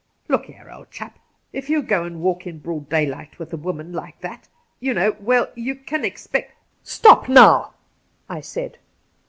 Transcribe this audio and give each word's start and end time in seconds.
'Look 0.29 0.45
here, 0.45 0.67
old 0.73 0.89
chap. 0.89 1.19
If 1.53 1.69
you 1.69 1.75
will 1.77 1.85
go 1.87 2.05
a,nd 2.05 2.21
walk 2.21 2.47
in 2.47 2.57
broad 2.57 2.89
daylight 2.89 3.37
with 3.37 3.53
a 3.53 3.55
woman 3.55 3.93
like 3.93 4.19
that, 4.21 4.47
you 4.79 4.95
know— 4.95 5.11
weU, 5.23 5.51
you 5.53 5.75
can't 5.75 6.05
expect 6.05 6.55
''Stop 6.83 7.29
now 7.29 7.59
1' 7.59 7.69
I 8.37 8.41
said. 8.41 8.79